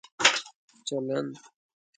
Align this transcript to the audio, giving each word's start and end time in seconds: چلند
چلند 0.87 1.27